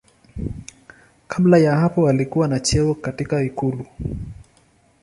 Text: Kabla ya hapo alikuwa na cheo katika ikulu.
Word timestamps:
Kabla 1.27 1.57
ya 1.57 1.75
hapo 1.75 2.07
alikuwa 2.09 2.47
na 2.47 2.59
cheo 2.59 2.95
katika 2.95 3.43
ikulu. 3.43 3.85